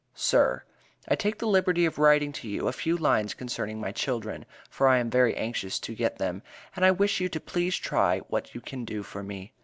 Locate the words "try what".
7.77-8.55